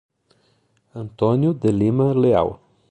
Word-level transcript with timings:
Antônio 0.95 1.53
de 1.53 1.71
Lima 1.71 2.11
Leao 2.11 2.59